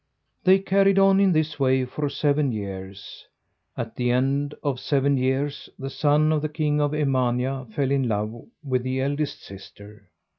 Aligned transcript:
They 0.43 0.57
carried 0.57 0.97
on 0.97 1.19
in 1.19 1.31
this 1.31 1.59
way 1.59 1.85
for 1.85 2.09
seven 2.09 2.51
years. 2.51 3.27
At 3.77 3.95
the 3.97 4.09
end 4.09 4.55
of 4.63 4.79
seven 4.79 5.15
years 5.15 5.69
the 5.77 5.91
son 5.91 6.31
of 6.31 6.41
the 6.41 6.49
king 6.49 6.81
of 6.81 6.95
Emania 6.95 7.67
fell 7.71 7.91
in 7.91 8.07
love 8.07 8.33
with 8.63 8.81
the 8.81 8.99
eldest 8.99 9.43
sister. 9.43 10.09